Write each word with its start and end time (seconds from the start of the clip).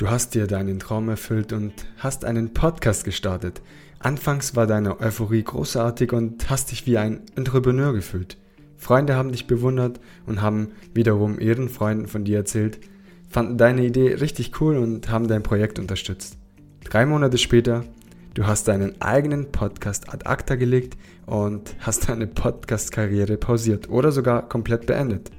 Du 0.00 0.08
hast 0.08 0.34
dir 0.34 0.46
deinen 0.46 0.78
Traum 0.78 1.10
erfüllt 1.10 1.52
und 1.52 1.74
hast 1.98 2.24
einen 2.24 2.54
Podcast 2.54 3.04
gestartet. 3.04 3.60
Anfangs 3.98 4.56
war 4.56 4.66
deine 4.66 4.98
Euphorie 4.98 5.42
großartig 5.42 6.14
und 6.14 6.48
hast 6.48 6.70
dich 6.70 6.86
wie 6.86 6.96
ein 6.96 7.20
Entrepreneur 7.36 7.92
gefühlt. 7.92 8.38
Freunde 8.78 9.14
haben 9.14 9.30
dich 9.30 9.46
bewundert 9.46 10.00
und 10.24 10.40
haben 10.40 10.68
wiederum 10.94 11.38
ihren 11.38 11.68
Freunden 11.68 12.08
von 12.08 12.24
dir 12.24 12.38
erzählt, 12.38 12.80
fanden 13.28 13.58
deine 13.58 13.84
Idee 13.84 14.14
richtig 14.14 14.58
cool 14.62 14.78
und 14.78 15.10
haben 15.10 15.28
dein 15.28 15.42
Projekt 15.42 15.78
unterstützt. 15.78 16.38
Drei 16.82 17.04
Monate 17.04 17.36
später, 17.36 17.84
du 18.32 18.46
hast 18.46 18.68
deinen 18.68 19.02
eigenen 19.02 19.52
Podcast 19.52 20.08
ad 20.08 20.24
acta 20.24 20.54
gelegt 20.54 20.96
und 21.26 21.76
hast 21.80 22.08
deine 22.08 22.26
Podcast-Karriere 22.26 23.36
pausiert 23.36 23.90
oder 23.90 24.12
sogar 24.12 24.48
komplett 24.48 24.86
beendet. 24.86 25.30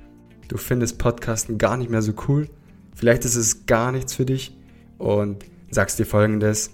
Du 0.50 0.58
findest 0.58 1.00
Podcasten 1.00 1.58
gar 1.58 1.78
nicht 1.78 1.90
mehr 1.90 2.04
so 2.04 2.14
cool 2.28 2.48
Vielleicht 2.96 3.26
ist 3.26 3.36
es 3.36 3.66
gar 3.66 3.92
nichts 3.92 4.14
für 4.14 4.26
dich 4.26 4.56
und 4.98 5.46
sagst 5.70 6.00
dir 6.00 6.06
folgendes, 6.06 6.72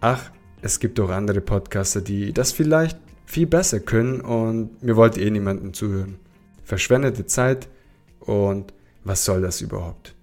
ach, 0.00 0.30
es 0.62 0.80
gibt 0.80 0.98
doch 0.98 1.10
andere 1.10 1.40
Podcaster, 1.40 2.00
die 2.00 2.32
das 2.32 2.52
vielleicht 2.52 2.98
viel 3.24 3.46
besser 3.46 3.80
können 3.80 4.20
und 4.20 4.82
mir 4.82 4.96
wollte 4.96 5.20
eh 5.20 5.30
niemanden 5.30 5.74
zuhören. 5.74 6.18
Verschwendete 6.64 7.26
Zeit 7.26 7.68
und 8.20 8.72
was 9.04 9.24
soll 9.24 9.40
das 9.40 9.60
überhaupt? 9.60 10.14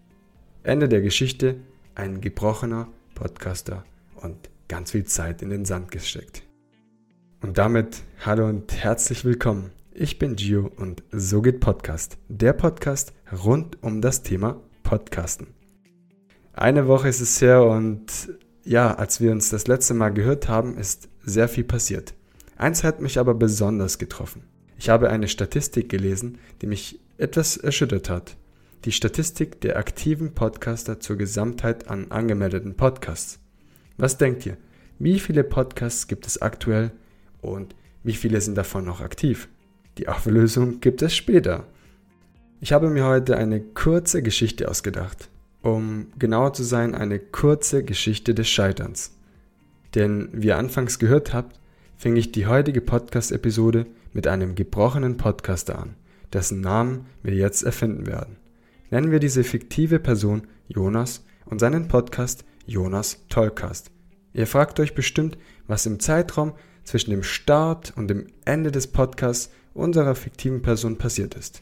Ende 0.64 0.90
der 0.90 1.02
Geschichte, 1.02 1.58
ein 1.96 2.22
gebrochener 2.22 2.88
Podcaster 3.16 3.84
und 4.16 4.50
ganz 4.68 4.92
viel 4.92 5.04
Zeit 5.04 5.42
in 5.42 5.50
den 5.50 5.66
Sand 5.66 5.92
gesteckt. 5.92 6.44
Und 7.42 7.58
damit 7.58 8.02
hallo 8.26 8.48
und 8.48 8.74
herzlich 8.74 9.26
willkommen. 9.26 9.72
Ich 9.94 10.18
bin 10.18 10.36
Gio 10.36 10.72
und 10.78 11.04
so 11.12 11.42
geht 11.42 11.60
Podcast. 11.60 12.18
Der 12.30 12.54
Podcast 12.54 13.14
rund 13.44 13.84
um 13.84 14.02
das 14.02 14.24
Thema 14.24 14.62
Podcasten. 14.94 15.48
Eine 16.54 16.88
Woche 16.88 17.08
ist 17.08 17.20
es 17.20 17.42
her 17.42 17.64
und 17.64 18.06
ja, 18.64 18.94
als 18.94 19.20
wir 19.20 19.32
uns 19.32 19.50
das 19.50 19.66
letzte 19.66 19.96
Mal 19.96 20.10
gehört 20.10 20.48
haben, 20.48 20.78
ist 20.78 21.10
sehr 21.24 21.48
viel 21.48 21.64
passiert. 21.64 22.14
Eins 22.58 22.84
hat 22.84 23.02
mich 23.02 23.18
aber 23.18 23.34
besonders 23.34 23.98
getroffen. 23.98 24.44
Ich 24.78 24.90
habe 24.90 25.10
eine 25.10 25.28
Statistik 25.30 25.90
gelesen, 25.90 26.38
die 26.62 26.68
mich 26.68 27.00
etwas 27.18 27.58
erschüttert 27.58 28.08
hat. 28.08 28.38
Die 28.86 28.92
Statistik 28.92 29.62
der 29.62 29.78
aktiven 29.78 30.36
Podcaster 30.36 31.00
zur 31.00 31.18
Gesamtheit 31.18 31.88
an 31.88 32.12
angemeldeten 32.12 32.76
Podcasts. 32.76 33.40
Was 33.98 34.20
denkt 34.20 34.46
ihr? 34.46 34.58
Wie 35.00 35.18
viele 35.18 35.44
Podcasts 35.44 36.06
gibt 36.06 36.28
es 36.28 36.40
aktuell 36.40 36.92
und 37.42 37.74
wie 38.04 38.14
viele 38.14 38.40
sind 38.42 38.60
davon 38.60 38.86
noch 38.86 39.02
aktiv? 39.02 39.50
Die 39.98 40.08
Auflösung 40.08 40.82
gibt 40.82 41.02
es 41.02 41.16
später. 41.16 41.66
Ich 42.64 42.72
habe 42.72 42.90
mir 42.90 43.04
heute 43.04 43.36
eine 43.36 43.60
kurze 43.60 44.24
Geschichte 44.24 44.70
ausgedacht. 44.70 45.30
Um 45.64 46.08
genauer 46.18 46.54
zu 46.54 46.64
sein, 46.64 46.96
eine 46.96 47.20
kurze 47.20 47.84
Geschichte 47.84 48.34
des 48.34 48.48
Scheiterns. 48.48 49.18
Denn 49.96 50.30
wie 50.32 50.48
ihr 50.48 50.58
anfangs 50.58 50.98
gehört 50.98 51.34
habt, 51.34 51.60
fing 51.98 52.16
ich 52.16 52.32
die 52.32 52.48
heutige 52.48 52.80
Podcast-Episode 52.80 53.86
mit 54.14 54.28
einem 54.28 54.56
gebrochenen 54.56 55.18
Podcaster 55.18 55.78
an, 55.78 55.96
dessen 56.32 56.62
Namen 56.62 57.06
wir 57.22 57.34
jetzt 57.34 57.64
erfinden 57.64 58.08
werden. 58.08 58.38
Nennen 58.92 59.12
wir 59.12 59.20
diese 59.20 59.44
fiktive 59.44 60.00
Person 60.00 60.48
Jonas 60.70 61.26
und 61.44 61.60
seinen 61.60 61.90
Podcast 61.90 62.46
Jonas 62.66 63.26
Tollcast. 63.28 63.92
Ihr 64.32 64.48
fragt 64.48 64.80
euch 64.80 64.96
bestimmt, 64.96 65.38
was 65.68 65.86
im 65.86 66.00
Zeitraum 66.00 66.54
zwischen 66.86 67.12
dem 67.12 67.24
Start 67.24 67.92
und 67.98 68.08
dem 68.08 68.28
Ende 68.46 68.72
des 68.72 68.88
Podcasts 68.88 69.52
unserer 69.74 70.16
fiktiven 70.16 70.62
Person 70.62 70.98
passiert 70.98 71.36
ist. 71.36 71.62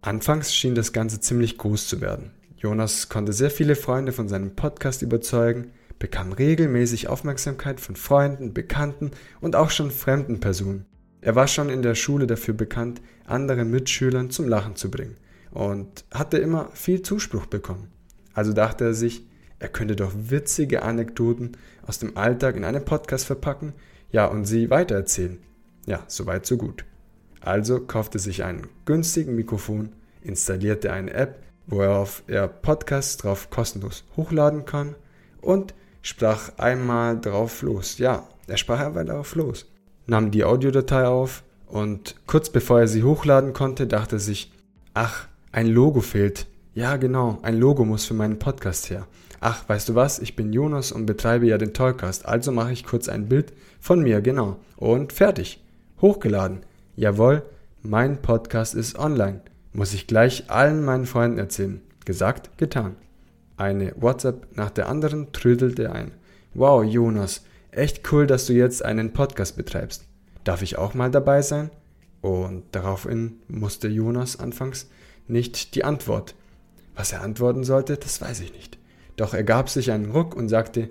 Anfangs 0.00 0.54
schien 0.54 0.76
das 0.76 0.92
Ganze 0.92 1.20
ziemlich 1.20 1.58
groß 1.58 1.88
zu 1.88 2.00
werden. 2.00 2.30
Jonas 2.56 3.08
konnte 3.08 3.32
sehr 3.32 3.50
viele 3.50 3.74
Freunde 3.74 4.12
von 4.12 4.28
seinem 4.28 4.54
Podcast 4.54 5.02
überzeugen, 5.02 5.72
bekam 5.98 6.32
regelmäßig 6.32 7.08
Aufmerksamkeit 7.08 7.80
von 7.80 7.96
Freunden, 7.96 8.54
Bekannten 8.54 9.10
und 9.40 9.56
auch 9.56 9.70
schon 9.70 9.90
fremden 9.90 10.38
Personen. 10.38 10.86
Er 11.20 11.34
war 11.34 11.48
schon 11.48 11.68
in 11.68 11.82
der 11.82 11.96
Schule 11.96 12.28
dafür 12.28 12.54
bekannt, 12.54 13.00
anderen 13.26 13.70
Mitschülern 13.70 14.30
zum 14.30 14.48
Lachen 14.48 14.76
zu 14.76 14.88
bringen 14.88 15.16
und 15.50 16.04
hatte 16.12 16.38
immer 16.38 16.70
viel 16.74 17.02
Zuspruch 17.02 17.46
bekommen. 17.46 17.88
Also 18.34 18.52
dachte 18.52 18.84
er 18.84 18.94
sich, 18.94 19.26
er 19.58 19.68
könnte 19.68 19.96
doch 19.96 20.12
witzige 20.14 20.82
Anekdoten 20.84 21.56
aus 21.84 21.98
dem 21.98 22.16
Alltag 22.16 22.54
in 22.54 22.64
einen 22.64 22.84
Podcast 22.84 23.26
verpacken, 23.26 23.72
ja, 24.12 24.26
und 24.26 24.44
sie 24.44 24.70
weitererzählen. 24.70 25.38
Ja, 25.86 26.04
soweit 26.06 26.46
so 26.46 26.56
gut. 26.56 26.84
Also 27.48 27.80
kaufte 27.80 28.18
sich 28.18 28.44
ein 28.44 28.66
günstigen 28.84 29.34
Mikrofon, 29.34 29.94
installierte 30.20 30.92
eine 30.92 31.14
App, 31.14 31.42
worauf 31.66 32.22
er 32.26 32.46
Podcasts 32.46 33.16
drauf 33.16 33.48
kostenlos 33.48 34.04
hochladen 34.18 34.66
kann 34.66 34.96
und 35.40 35.72
sprach 36.02 36.50
einmal 36.58 37.18
drauf 37.18 37.62
los. 37.62 37.96
Ja, 37.96 38.28
er 38.48 38.58
sprach 38.58 38.80
einfach 38.80 39.06
drauf 39.06 39.34
los. 39.34 39.64
Nahm 40.06 40.30
die 40.30 40.44
Audiodatei 40.44 41.06
auf 41.06 41.42
und 41.66 42.16
kurz 42.26 42.50
bevor 42.50 42.80
er 42.80 42.86
sie 42.86 43.02
hochladen 43.02 43.54
konnte, 43.54 43.86
dachte 43.86 44.16
er 44.16 44.20
sich, 44.20 44.52
ach, 44.92 45.26
ein 45.50 45.68
Logo 45.68 46.02
fehlt. 46.02 46.48
Ja, 46.74 46.98
genau, 46.98 47.38
ein 47.40 47.58
Logo 47.58 47.86
muss 47.86 48.04
für 48.04 48.12
meinen 48.12 48.38
Podcast 48.38 48.90
her. 48.90 49.06
Ach, 49.40 49.66
weißt 49.66 49.88
du 49.88 49.94
was, 49.94 50.18
ich 50.18 50.36
bin 50.36 50.52
Jonas 50.52 50.92
und 50.92 51.06
betreibe 51.06 51.46
ja 51.46 51.56
den 51.56 51.72
Tollcast, 51.72 52.26
also 52.26 52.52
mache 52.52 52.72
ich 52.72 52.84
kurz 52.84 53.08
ein 53.08 53.26
Bild 53.26 53.54
von 53.80 54.02
mir, 54.02 54.20
genau. 54.20 54.58
Und 54.76 55.14
fertig. 55.14 55.64
Hochgeladen. 56.02 56.67
Jawohl, 56.98 57.44
mein 57.80 58.20
Podcast 58.22 58.74
ist 58.74 58.98
online. 58.98 59.40
Muss 59.72 59.94
ich 59.94 60.08
gleich 60.08 60.50
allen 60.50 60.84
meinen 60.84 61.06
Freunden 61.06 61.38
erzählen. 61.38 61.80
Gesagt, 62.04 62.58
getan. 62.58 62.96
Eine 63.56 63.94
WhatsApp 64.00 64.48
nach 64.56 64.70
der 64.70 64.88
anderen 64.88 65.32
trödelte 65.32 65.92
ein. 65.92 66.10
Wow, 66.54 66.82
Jonas, 66.82 67.44
echt 67.70 68.12
cool, 68.12 68.26
dass 68.26 68.46
du 68.46 68.52
jetzt 68.52 68.84
einen 68.84 69.12
Podcast 69.12 69.56
betreibst. 69.56 70.06
Darf 70.42 70.60
ich 70.60 70.76
auch 70.76 70.94
mal 70.94 71.08
dabei 71.08 71.40
sein? 71.40 71.70
Und 72.20 72.64
daraufhin 72.72 73.36
musste 73.46 73.86
Jonas 73.86 74.40
anfangs 74.40 74.90
nicht 75.28 75.76
die 75.76 75.84
Antwort. 75.84 76.34
Was 76.96 77.12
er 77.12 77.22
antworten 77.22 77.62
sollte, 77.62 77.96
das 77.96 78.20
weiß 78.20 78.40
ich 78.40 78.52
nicht. 78.52 78.76
Doch 79.14 79.34
er 79.34 79.44
gab 79.44 79.70
sich 79.70 79.92
einen 79.92 80.10
Ruck 80.10 80.34
und 80.34 80.48
sagte, 80.48 80.88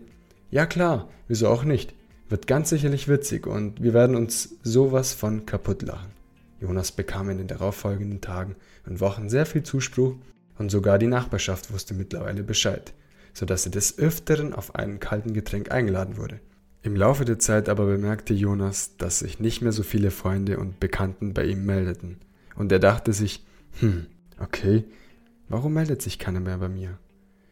ja 0.51 0.67
klar, 0.67 1.09
wieso 1.27 1.49
auch 1.49 1.65
nicht. 1.65 1.96
Wird 2.29 2.47
ganz 2.47 2.69
sicherlich 2.69 3.07
witzig 3.07 3.47
und 3.47 3.81
wir 3.81 3.93
werden 3.93 4.15
uns 4.15 4.57
sowas 4.63 5.13
von 5.13 5.45
kaputt 5.45 5.81
lachen. 5.81 6.11
Jonas 6.59 6.91
bekam 6.91 7.29
in 7.29 7.37
den 7.37 7.47
darauffolgenden 7.47 8.19
Tagen 8.19 8.55
und 8.85 8.99
Wochen 8.99 9.29
sehr 9.29 9.45
viel 9.45 9.63
Zuspruch 9.63 10.15
und 10.57 10.69
sogar 10.69 10.97
die 10.97 11.07
Nachbarschaft 11.07 11.71
wusste 11.71 11.93
mittlerweile 11.93 12.43
Bescheid, 12.43 12.93
so 13.33 13.45
dass 13.45 13.65
er 13.65 13.71
des 13.71 13.97
Öfteren 13.97 14.53
auf 14.53 14.75
einen 14.75 14.99
kalten 14.99 15.33
Getränk 15.33 15.71
eingeladen 15.71 16.17
wurde. 16.17 16.39
Im 16.81 16.95
Laufe 16.95 17.25
der 17.25 17.39
Zeit 17.39 17.69
aber 17.69 17.85
bemerkte 17.85 18.33
Jonas, 18.33 18.97
dass 18.97 19.19
sich 19.19 19.39
nicht 19.39 19.61
mehr 19.61 19.71
so 19.71 19.83
viele 19.83 20.11
Freunde 20.11 20.57
und 20.57 20.79
Bekannten 20.79 21.33
bei 21.33 21.45
ihm 21.45 21.65
meldeten. 21.65 22.17
Und 22.55 22.71
er 22.71 22.79
dachte 22.79 23.13
sich, 23.13 23.45
hm, 23.79 24.07
okay, 24.39 24.85
warum 25.49 25.73
meldet 25.73 26.01
sich 26.01 26.17
keiner 26.17 26.39
mehr 26.39 26.57
bei 26.57 26.69
mir? 26.69 26.97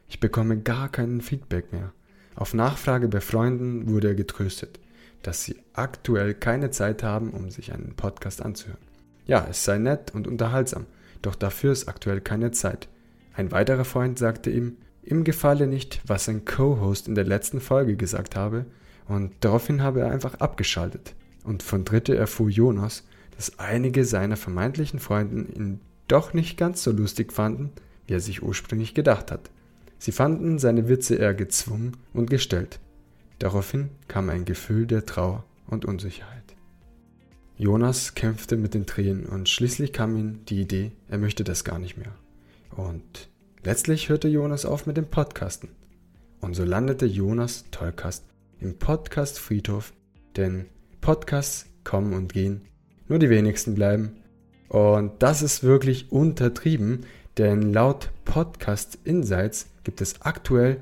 Ich 0.07 0.19
bekomme 0.19 0.59
gar 0.61 0.89
keinen 0.89 1.21
Feedback 1.21 1.71
mehr. 1.71 1.91
Auf 2.35 2.53
Nachfrage 2.53 3.07
bei 3.07 3.21
Freunden 3.21 3.89
wurde 3.89 4.09
er 4.09 4.15
getröstet, 4.15 4.79
dass 5.23 5.43
sie 5.43 5.55
aktuell 5.73 6.33
keine 6.33 6.69
Zeit 6.69 7.01
haben, 7.01 7.31
um 7.31 7.49
sich 7.49 7.73
einen 7.73 7.95
Podcast 7.95 8.41
anzuhören. 8.41 8.81
Ja, 9.25 9.47
es 9.49 9.63
sei 9.63 9.77
nett 9.77 10.13
und 10.13 10.27
unterhaltsam, 10.27 10.85
doch 11.21 11.35
dafür 11.35 11.71
ist 11.71 11.87
aktuell 11.87 12.21
keine 12.21 12.51
Zeit. 12.51 12.87
Ein 13.33 13.51
weiterer 13.51 13.85
Freund 13.85 14.19
sagte 14.19 14.49
ihm, 14.49 14.77
ihm 15.03 15.23
gefalle 15.23 15.67
nicht, 15.67 16.01
was 16.05 16.25
sein 16.25 16.45
Co-Host 16.45 17.07
in 17.07 17.15
der 17.15 17.25
letzten 17.25 17.61
Folge 17.61 17.95
gesagt 17.95 18.35
habe, 18.35 18.65
und 19.07 19.33
daraufhin 19.39 19.81
habe 19.81 20.01
er 20.01 20.11
einfach 20.11 20.35
abgeschaltet. 20.35 21.15
Und 21.43 21.61
von 21.63 21.85
Dritte 21.85 22.15
erfuhr 22.15 22.49
Jonas, 22.49 23.03
dass 23.35 23.59
einige 23.59 24.03
seiner 24.03 24.35
vermeintlichen 24.35 24.99
Freunden 24.99 25.47
ihn 25.53 25.79
doch 26.07 26.33
nicht 26.33 26.57
ganz 26.57 26.83
so 26.83 26.91
lustig 26.91 27.31
fanden, 27.31 27.71
wie 28.07 28.13
er 28.13 28.19
sich 28.19 28.41
ursprünglich 28.41 28.93
gedacht 28.93 29.31
hat. 29.31 29.51
Sie 30.05 30.11
fanden 30.11 30.59
seine 30.59 30.87
Witze 30.87 31.15
eher 31.15 31.33
gezwungen 31.33 31.97
und 32.13 32.29
gestellt. 32.29 32.79
Daraufhin 33.39 33.89
kam 34.07 34.29
ein 34.29 34.45
Gefühl 34.45 34.85
der 34.85 35.07
Trauer 35.07 35.43
und 35.65 35.83
Unsicherheit. 35.83 36.55
Jonas 37.57 38.13
kämpfte 38.13 38.55
mit 38.55 38.75
den 38.75 38.85
Tränen 38.85 39.25
und 39.25 39.49
schließlich 39.49 39.93
kam 39.93 40.15
ihm 40.15 40.45
die 40.45 40.61
Idee, 40.61 40.91
er 41.09 41.17
möchte 41.17 41.43
das 41.43 41.63
gar 41.63 41.79
nicht 41.79 41.97
mehr. 41.97 42.13
Und 42.75 43.29
letztlich 43.63 44.09
hörte 44.09 44.27
Jonas 44.27 44.63
auf 44.63 44.85
mit 44.85 44.95
dem 44.95 45.07
Podcasten. 45.07 45.69
Und 46.39 46.53
so 46.53 46.65
landete 46.65 47.07
Jonas 47.07 47.65
Tollkast 47.71 48.25
im 48.59 48.77
Podcast 48.77 49.39
Friedhof, 49.39 49.91
denn 50.35 50.67
Podcasts 51.01 51.65
kommen 51.83 52.13
und 52.13 52.31
gehen, 52.31 52.61
nur 53.07 53.17
die 53.17 53.31
wenigsten 53.31 53.73
bleiben. 53.73 54.17
Und 54.69 55.23
das 55.23 55.41
ist 55.41 55.63
wirklich 55.63 56.11
untertrieben, 56.11 57.07
denn 57.37 57.73
laut 57.73 58.11
Podcast 58.23 58.97
Insights 59.03 59.67
gibt 59.83 60.01
es 60.01 60.21
aktuell 60.21 60.81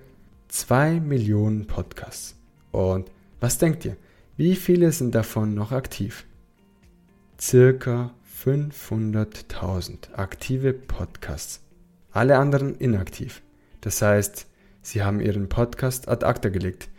2 0.50 1.00
Millionen 1.00 1.66
Podcasts. 1.66 2.36
Und 2.72 3.10
was 3.40 3.58
denkt 3.58 3.86
ihr? 3.86 3.98
Wie 4.38 4.56
viele 4.56 4.92
sind 4.92 5.16
davon 5.16 5.56
noch 5.56 5.72
aktiv? 5.72 6.26
Circa 7.40 8.14
500.000 8.44 10.14
aktive 10.14 10.74
Podcasts. 10.74 11.62
Alle 12.12 12.38
anderen 12.38 12.76
inaktiv. 12.76 13.42
Das 13.82 14.02
heißt, 14.02 14.48
sie 14.82 15.04
haben 15.04 15.20
ihren 15.20 15.50
Podcast 15.50 16.08
ad 16.08 16.26
acta 16.26 16.50
gelegt. 16.50 16.90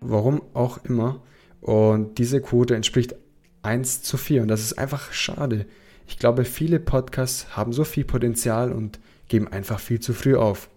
Warum 0.00 0.42
auch 0.54 0.84
immer. 0.84 1.22
Und 1.60 2.18
diese 2.18 2.40
Quote 2.40 2.74
entspricht 2.74 3.14
1 3.62 4.02
zu 4.02 4.16
4 4.16 4.42
und 4.42 4.48
das 4.48 4.60
ist 4.62 4.78
einfach 4.78 5.12
schade. 5.12 5.66
Ich 6.06 6.18
glaube, 6.18 6.44
viele 6.44 6.80
Podcasts 6.80 7.56
haben 7.56 7.72
so 7.72 7.84
viel 7.84 8.04
Potenzial 8.04 8.72
und 8.72 8.98
geben 9.28 9.48
einfach 9.48 9.80
viel 9.80 10.00
zu 10.00 10.12
früh 10.12 10.36
auf. 10.36 10.68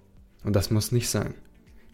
Und 0.43 0.55
das 0.55 0.71
muss 0.71 0.91
nicht 0.91 1.09
sein. 1.09 1.33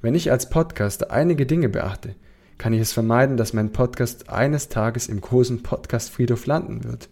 Wenn 0.02 0.16
ich 0.16 0.32
als 0.32 0.50
Podcaster 0.50 1.12
einige 1.12 1.46
Dinge 1.46 1.70
beachte, 1.70 2.16
kann 2.58 2.74
ich 2.74 2.82
es 2.82 2.94
vermeiden, 2.94 3.38
dass 3.38 3.54
mein 3.54 3.72
Podcast 3.72 4.30
eines 4.30 4.70
Tages 4.70 5.08
im 5.08 5.22
großen 5.22 5.64
Podcast-Friedhof 5.64 6.46
landen 6.46 6.84
wird. 6.84 7.10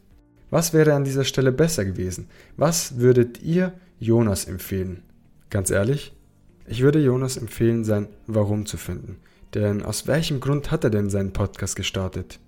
Was 0.49 0.73
wäre 0.73 0.93
an 0.93 1.03
dieser 1.03 1.23
Stelle 1.23 1.51
besser 1.51 1.85
gewesen? 1.85 2.27
Was 2.57 2.97
würdet 2.97 3.41
ihr 3.41 3.73
Jonas 3.99 4.45
empfehlen? 4.45 5.03
Ganz 5.49 5.69
ehrlich, 5.69 6.13
ich 6.67 6.81
würde 6.81 6.99
Jonas 6.99 7.37
empfehlen, 7.37 7.83
sein 7.83 8.07
Warum 8.27 8.65
zu 8.65 8.77
finden. 8.77 9.17
Denn 9.53 9.83
aus 9.83 10.07
welchem 10.07 10.39
Grund 10.39 10.71
hat 10.71 10.83
er 10.83 10.89
denn 10.89 11.09
seinen 11.09 11.33
Podcast 11.33 11.75
gestartet? 11.75 12.39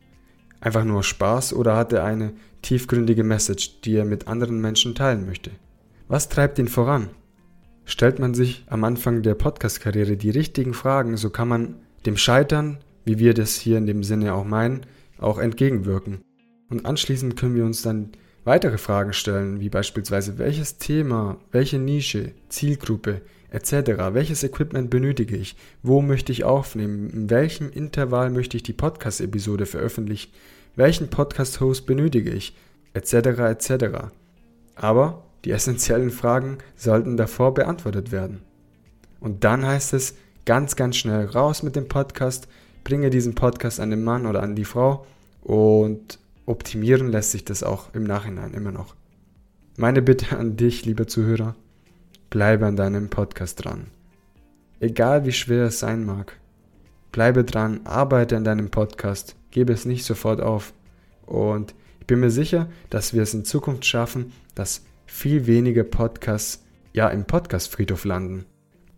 Einfach 0.63 0.85
nur 0.85 1.03
Spaß 1.03 1.51
oder 1.55 1.75
hat 1.75 1.91
er 1.91 2.05
eine 2.05 2.31
tiefgründige 2.61 3.25
Message, 3.25 3.81
die 3.81 3.97
er 3.97 4.05
mit 4.05 4.29
anderen 4.29 4.61
Menschen 4.61 4.95
teilen 4.95 5.25
möchte? 5.25 5.51
Was 6.07 6.29
treibt 6.29 6.57
ihn 6.57 6.69
voran? 6.69 7.09
Stellt 7.83 8.17
man 8.19 8.33
sich 8.33 8.63
am 8.67 8.85
Anfang 8.85 9.23
der 9.23 9.35
Podcast-Karriere 9.35 10.15
die 10.15 10.29
richtigen 10.29 10.73
Fragen, 10.73 11.17
so 11.17 11.29
kann 11.31 11.49
man 11.49 11.75
dem 12.05 12.15
Scheitern, 12.15 12.77
wie 13.03 13.19
wir 13.19 13.33
das 13.33 13.55
hier 13.55 13.77
in 13.77 13.87
dem 13.87 14.03
Sinne 14.03 14.33
auch 14.33 14.45
meinen, 14.45 14.85
auch 15.17 15.37
entgegenwirken. 15.37 16.21
Und 16.69 16.85
anschließend 16.85 17.35
können 17.35 17.55
wir 17.55 17.65
uns 17.65 17.81
dann 17.81 18.13
weitere 18.45 18.77
Fragen 18.77 19.11
stellen, 19.11 19.59
wie 19.59 19.69
beispielsweise 19.69 20.37
welches 20.37 20.77
Thema, 20.77 21.41
welche 21.51 21.77
Nische, 21.77 22.31
Zielgruppe 22.47 23.19
etc., 23.53 24.13
welches 24.13 24.43
Equipment 24.43 24.89
benötige 24.89 25.37
ich, 25.37 25.55
wo 25.83 26.01
möchte 26.01 26.31
ich 26.31 26.43
aufnehmen, 26.43 27.09
in 27.11 27.29
welchem 27.29 27.69
Intervall 27.71 28.31
möchte 28.31 28.57
ich 28.57 28.63
die 28.63 28.73
Podcast-Episode 28.73 29.65
veröffentlichen, 29.65 30.31
welchen 30.75 31.09
Podcast-Host 31.09 31.85
benötige 31.85 32.31
ich, 32.31 32.55
etc. 32.93 33.13
etc. 33.13 33.85
Aber 34.75 35.23
die 35.45 35.51
essentiellen 35.51 36.09
Fragen 36.09 36.57
sollten 36.75 37.15
davor 37.15 37.53
beantwortet 37.53 38.11
werden. 38.11 38.41
Und 39.19 39.43
dann 39.43 39.65
heißt 39.65 39.93
es 39.93 40.15
ganz, 40.45 40.75
ganz 40.75 40.97
schnell 40.97 41.25
raus 41.25 41.61
mit 41.61 41.75
dem 41.75 41.87
Podcast, 41.87 42.47
bringe 42.83 43.11
diesen 43.11 43.35
Podcast 43.35 43.79
an 43.79 43.91
den 43.91 44.03
Mann 44.03 44.25
oder 44.25 44.41
an 44.41 44.55
die 44.55 44.65
Frau 44.65 45.05
und 45.41 46.17
optimieren 46.45 47.07
lässt 47.07 47.31
sich 47.31 47.45
das 47.45 47.61
auch 47.61 47.93
im 47.93 48.03
Nachhinein 48.03 48.53
immer 48.53 48.71
noch. 48.71 48.95
Meine 49.77 50.01
Bitte 50.01 50.37
an 50.37 50.57
dich, 50.57 50.85
lieber 50.85 51.07
Zuhörer, 51.07 51.55
bleibe 52.33 52.65
an 52.65 52.75
deinem 52.75 53.09
Podcast 53.09 53.63
dran. 53.63 53.91
Egal 54.79 55.23
wie 55.23 55.31
schwer 55.31 55.65
es 55.65 55.77
sein 55.77 56.03
mag, 56.03 56.39
bleibe 57.11 57.43
dran, 57.43 57.81
arbeite 57.83 58.35
an 58.35 58.43
deinem 58.43 58.71
Podcast, 58.71 59.35
gebe 59.51 59.71
es 59.71 59.85
nicht 59.85 60.03
sofort 60.03 60.41
auf. 60.41 60.73
Und 61.27 61.75
ich 61.99 62.07
bin 62.07 62.21
mir 62.21 62.31
sicher, 62.31 62.69
dass 62.89 63.13
wir 63.13 63.21
es 63.21 63.35
in 63.35 63.45
Zukunft 63.45 63.85
schaffen, 63.85 64.33
dass 64.55 64.83
viel 65.05 65.45
weniger 65.45 65.83
Podcasts 65.83 66.65
ja 66.91 67.07
im 67.09 67.25
Podcast-Friedhof 67.25 68.03
landen. 68.03 68.45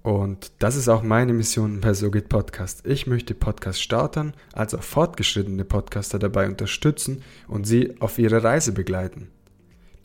Und 0.01 0.53
das 0.59 0.77
ist 0.77 0.87
auch 0.87 1.03
meine 1.03 1.33
Mission 1.33 1.81
bei 1.81 1.93
So 1.93 2.11
geht 2.11 2.29
Podcast. 2.29 2.87
Ich 2.87 3.05
möchte 3.05 3.33
Podcast-Startern 3.33 4.33
als 4.53 4.73
auch 4.73 4.83
fortgeschrittene 4.83 5.65
Podcaster 5.65 6.19
dabei 6.19 6.47
unterstützen 6.47 7.21
und 7.49 7.67
sie 7.67 7.99
auf 7.99 8.17
ihre 8.17 8.45
Reise 8.45 8.71
begleiten. 8.71 9.27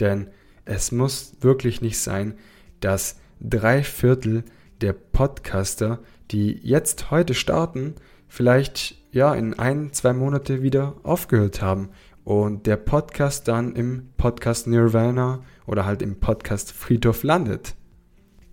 Denn 0.01 0.31
es 0.65 0.91
muss 0.91 1.37
wirklich 1.43 1.81
nicht 1.81 2.01
sein, 2.01 2.35
dass 2.81 3.20
drei 3.41 3.83
Viertel 3.83 4.45
der 4.81 4.93
Podcaster, 4.93 6.01
die 6.31 6.59
jetzt 6.63 7.11
heute 7.11 7.35
starten, 7.35 7.95
vielleicht 8.29 8.97
ja 9.13 9.35
in 9.35 9.59
ein, 9.59 9.93
zwei 9.93 10.13
Monate 10.13 10.63
wieder 10.63 10.95
aufgehört 11.03 11.61
haben 11.63 11.91
und 12.25 12.67
der 12.67 12.77
Podcast 12.77 13.49
dann 13.49 13.75
im 13.75 14.11
Podcast 14.17 14.67
Nirvana 14.67 15.43
oder 15.67 15.85
halt 15.85 16.03
im 16.03 16.21
Podcast 16.21 16.73
Friedhof 16.73 17.23
landet. 17.23 17.75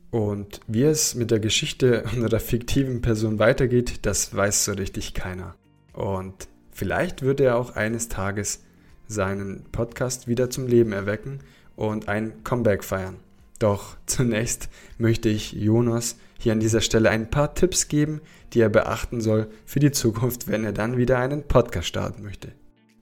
Und 0.09 0.61
wie 0.67 0.83
es 0.83 1.15
mit 1.15 1.31
der 1.31 1.39
Geschichte 1.39 2.03
unserer 2.13 2.39
fiktiven 2.39 3.01
Person 3.01 3.39
weitergeht, 3.39 4.05
das 4.05 4.35
weiß 4.35 4.65
so 4.65 4.71
richtig 4.73 5.13
keiner. 5.13 5.55
Und 5.93 6.47
vielleicht 6.71 7.21
wird 7.21 7.39
er 7.39 7.57
auch 7.57 7.75
eines 7.75 8.07
Tages 8.07 8.63
seinen 9.07 9.65
Podcast 9.71 10.27
wieder 10.27 10.49
zum 10.49 10.67
Leben 10.67 10.91
erwecken 10.91 11.39
und 11.75 12.07
ein 12.07 12.43
Comeback 12.43 12.83
feiern. 12.83 13.17
Doch 13.59 13.97
zunächst 14.05 14.69
möchte 14.97 15.29
ich 15.29 15.53
Jonas 15.53 16.17
hier 16.39 16.51
an 16.51 16.59
dieser 16.59 16.81
Stelle 16.81 17.09
ein 17.09 17.29
paar 17.29 17.55
Tipps 17.55 17.87
geben, 17.87 18.21
die 18.53 18.61
er 18.61 18.69
beachten 18.69 19.21
soll 19.21 19.49
für 19.65 19.79
die 19.79 19.91
Zukunft, 19.91 20.47
wenn 20.47 20.63
er 20.63 20.73
dann 20.73 20.97
wieder 20.97 21.17
einen 21.17 21.47
Podcast 21.47 21.87
starten 21.87 22.23
möchte. 22.23 22.51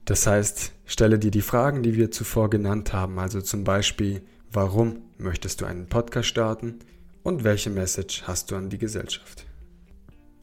Das 0.06 0.26
heißt, 0.26 0.72
stelle 0.86 1.18
dir 1.18 1.30
die 1.30 1.42
Fragen, 1.42 1.82
die 1.82 1.96
wir 1.96 2.10
zuvor 2.10 2.48
genannt 2.48 2.92
haben, 2.92 3.18
also 3.18 3.40
zum 3.40 3.64
Beispiel, 3.64 4.22
warum 4.52 5.02
möchtest 5.18 5.60
du 5.60 5.66
einen 5.66 5.88
Podcast 5.88 6.28
starten 6.28 6.78
und 7.22 7.42
welche 7.42 7.70
Message 7.70 8.22
hast 8.22 8.50
du 8.50 8.56
an 8.56 8.70
die 8.70 8.78
Gesellschaft. 8.78 9.46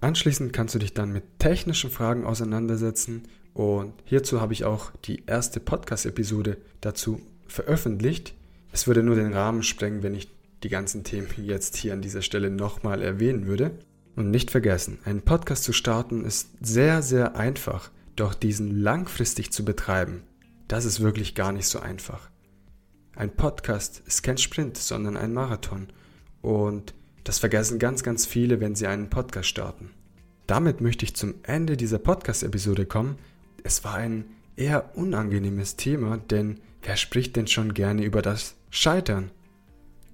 Anschließend 0.02 0.52
kannst 0.52 0.76
du 0.76 0.80
dich 0.80 0.94
dann 0.94 1.14
mit 1.14 1.40
technischen 1.40 1.90
Fragen 1.90 2.26
auseinandersetzen 2.26 3.24
und 3.54 3.94
hierzu 4.04 4.42
habe 4.42 4.52
ich 4.52 4.66
auch 4.66 4.92
die 5.06 5.24
erste 5.28 5.62
Podcast-Episode 5.62 6.58
dazu 6.82 7.22
veröffentlicht. 7.48 8.34
Es 8.74 8.88
würde 8.88 9.04
nur 9.04 9.16
den 9.16 9.32
Rahmen 9.32 9.62
sprengen, 9.62 10.02
wenn 10.02 10.16
ich 10.16 10.32
die 10.64 10.70
ganzen 10.70 11.04
Themen 11.04 11.28
jetzt 11.38 11.78
hier 11.78 11.94
an 11.94 12.02
dieser 12.02 12.24
Stelle 12.24 12.50
nochmal 12.50 13.04
erwähnen 13.04 13.46
würde. 13.46 13.78
Und 14.16 14.32
nicht 14.32 14.50
vergessen, 14.50 14.98
einen 15.06 15.22
Podcast 15.22 15.64
zu 15.64 15.74
starten 15.74 16.26
ist 16.26 16.50
sehr, 16.60 17.04
sehr 17.04 17.36
einfach. 17.36 17.92
Doch 18.16 18.34
diesen 18.34 18.82
langfristig 18.82 19.52
zu 19.52 19.64
betreiben, 19.64 20.24
das 20.68 20.86
ist 20.86 21.02
wirklich 21.02 21.36
gar 21.36 21.52
nicht 21.52 21.68
so 21.68 21.80
einfach. 21.80 22.32
Ein 23.16 23.36
Podcast 23.36 24.02
ist 24.08 24.24
kein 24.24 24.40
Sprint, 24.40 24.78
sondern 24.78 25.18
ein 25.18 25.34
Marathon. 25.34 25.90
Und 26.42 26.96
das 27.24 27.38
vergessen 27.38 27.78
ganz, 27.78 28.02
ganz 28.02 28.26
viele, 28.26 28.60
wenn 28.60 28.74
sie 28.74 28.88
einen 28.88 29.12
Podcast 29.12 29.50
starten. 29.50 29.92
Damit 30.48 30.82
möchte 30.82 31.06
ich 31.06 31.16
zum 31.16 31.36
Ende 31.44 31.78
dieser 31.78 32.00
Podcast-Episode 32.00 32.88
kommen. 32.88 33.20
Es 33.64 33.84
war 33.84 33.94
ein 33.94 34.26
eher 34.56 34.96
unangenehmes 34.96 35.76
Thema, 35.76 36.18
denn 36.18 36.60
wer 36.82 36.98
spricht 36.98 37.36
denn 37.36 37.48
schon 37.48 37.74
gerne 37.74 38.04
über 38.04 38.22
das 38.22 38.56
Scheitern? 38.70 39.32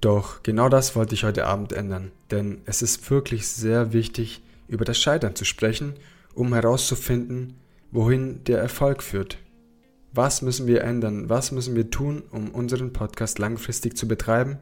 Doch 0.01 0.43
genau 0.43 0.69
das 0.69 0.95
wollte 0.95 1.13
ich 1.13 1.23
heute 1.23 1.45
Abend 1.45 1.73
ändern, 1.73 2.11
denn 2.31 2.61
es 2.65 2.81
ist 2.81 3.09
wirklich 3.11 3.47
sehr 3.47 3.91
wichtig, 3.91 4.41
über 4.67 4.85
das 4.85 4.97
Scheitern 4.97 5.35
zu 5.35 5.45
sprechen, 5.45 5.95
um 6.33 6.53
herauszufinden, 6.53 7.55
wohin 7.91 8.43
der 8.45 8.59
Erfolg 8.59 9.03
führt. 9.03 9.37
Was 10.13 10.41
müssen 10.41 10.67
wir 10.67 10.83
ändern? 10.83 11.29
Was 11.29 11.51
müssen 11.51 11.75
wir 11.75 11.91
tun, 11.91 12.23
um 12.31 12.49
unseren 12.49 12.93
Podcast 12.93 13.39
langfristig 13.39 13.97
zu 13.97 14.07
betreiben? 14.07 14.57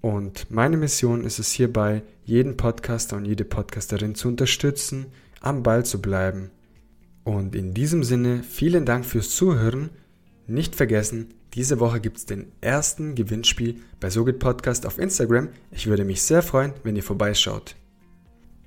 Und 0.00 0.50
meine 0.50 0.76
Mission 0.76 1.24
ist 1.24 1.38
es 1.38 1.52
hierbei, 1.52 2.02
jeden 2.24 2.56
Podcaster 2.56 3.16
und 3.16 3.26
jede 3.26 3.44
Podcasterin 3.44 4.14
zu 4.14 4.28
unterstützen, 4.28 5.06
am 5.40 5.62
Ball 5.62 5.84
zu 5.84 6.00
bleiben. 6.00 6.50
Und 7.24 7.54
in 7.54 7.74
diesem 7.74 8.02
Sinne, 8.02 8.42
vielen 8.42 8.86
Dank 8.86 9.04
fürs 9.04 9.30
Zuhören. 9.30 9.90
Nicht 10.46 10.74
vergessen, 10.74 11.28
diese 11.54 11.80
Woche 11.80 12.00
gibt 12.00 12.18
es 12.18 12.26
den 12.26 12.52
ersten 12.60 13.14
Gewinnspiel 13.14 13.76
bei 13.98 14.08
Sogit 14.08 14.38
Podcast 14.38 14.86
auf 14.86 14.98
Instagram. 14.98 15.48
Ich 15.72 15.86
würde 15.86 16.04
mich 16.04 16.22
sehr 16.22 16.42
freuen, 16.42 16.72
wenn 16.84 16.96
ihr 16.96 17.02
vorbeischaut. 17.02 17.76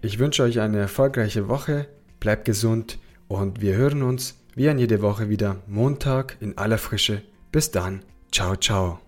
Ich 0.01 0.19
wünsche 0.19 0.43
euch 0.43 0.59
eine 0.59 0.79
erfolgreiche 0.79 1.47
Woche, 1.47 1.87
bleibt 2.19 2.45
gesund 2.45 2.99
und 3.29 3.61
wir 3.61 3.75
hören 3.75 4.03
uns 4.03 4.37
wie 4.55 4.69
an 4.69 4.79
jede 4.79 5.01
Woche 5.01 5.29
wieder 5.29 5.61
Montag 5.67 6.37
in 6.41 6.57
aller 6.57 6.77
Frische. 6.77 7.21
Bis 7.51 7.71
dann. 7.71 8.03
Ciao, 8.31 8.55
ciao. 8.55 9.02